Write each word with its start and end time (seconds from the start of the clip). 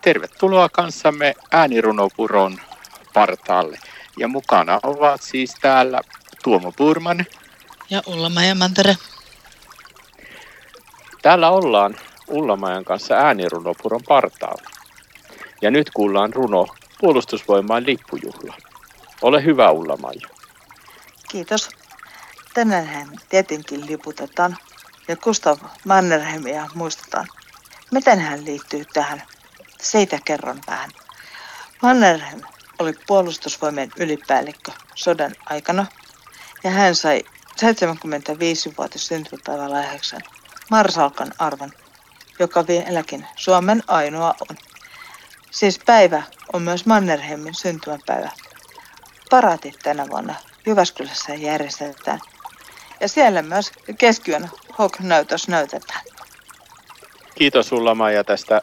Tervetuloa 0.00 0.68
kanssamme 0.68 1.34
äänirunopuron 1.50 2.58
partaalle. 3.14 3.78
Ja 4.18 4.28
mukana 4.28 4.80
ovat 4.82 5.22
siis 5.22 5.54
täällä 5.60 6.00
Tuomo 6.44 6.72
Purman. 6.72 7.26
Ja 7.90 8.02
Ullamaja 8.06 8.54
Mantere. 8.54 8.96
Täällä 11.22 11.50
ollaan 11.50 11.96
Ullamajan 12.28 12.84
kanssa 12.84 13.14
äänirunopuron 13.14 14.00
partaalla. 14.08 14.70
Ja 15.62 15.70
nyt 15.70 15.90
kuullaan 15.90 16.32
runo 16.32 16.66
puolustusvoimaan 17.00 17.86
lippujuhla. 17.86 18.54
Ole 19.22 19.44
hyvä 19.44 19.70
Ullamaja. 19.70 20.28
Kiitos. 21.30 21.68
Tänään 22.54 23.08
tietenkin 23.28 23.86
liputetaan 23.86 24.56
ja 25.08 25.16
Gustav 25.16 25.58
Mannerheimia 25.84 26.66
muistetaan. 26.74 27.26
Miten 27.90 28.18
hän 28.18 28.44
liittyy 28.44 28.84
tähän? 28.92 29.22
Siitä 29.82 30.18
kerron 30.24 30.60
vähän. 30.66 30.90
Mannerheim 31.82 32.40
oli 32.78 32.92
puolustusvoimien 33.06 33.92
ylipäällikkö 33.96 34.72
sodan 34.94 35.34
aikana 35.46 35.86
ja 36.64 36.70
hän 36.70 36.94
sai 36.94 37.24
75-vuotis 37.60 39.06
syntymäpäivän 39.06 39.70
lahjaksi 39.70 40.16
Marsalkan 40.70 41.32
arvon, 41.38 41.72
joka 42.38 42.66
vieläkin 42.66 43.26
Suomen 43.36 43.82
ainoa 43.86 44.34
on. 44.50 44.56
Siis 45.50 45.80
päivä 45.86 46.22
on 46.52 46.62
myös 46.62 46.86
Mannerheimin 46.86 47.54
syntymäpäivä. 47.54 48.30
Paraatit 49.30 49.78
tänä 49.82 50.08
vuonna 50.08 50.34
Jyväskylässä 50.66 51.34
järjestetään. 51.34 52.20
Ja 53.00 53.08
siellä 53.08 53.42
myös 53.42 53.72
keskiyön 53.98 54.50
Hawk-näytös 54.72 55.48
näytetään. 55.48 56.00
Kiitos 57.34 57.68
sulla 57.68 57.94
Maija 57.94 58.24
tästä 58.24 58.62